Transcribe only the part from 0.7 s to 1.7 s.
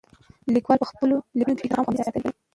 په خپلو لیکنو کې